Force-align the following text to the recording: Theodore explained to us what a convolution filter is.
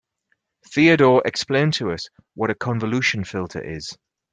Theodore 0.65 1.21
explained 1.27 1.73
to 1.75 1.91
us 1.91 2.09
what 2.33 2.49
a 2.49 2.55
convolution 2.55 3.23
filter 3.23 3.61
is. 3.63 3.95